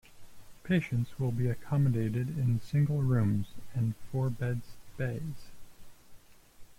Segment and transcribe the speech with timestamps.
[0.63, 4.61] Patients will be accommodated in single rooms, and four-bed
[4.97, 5.51] bays.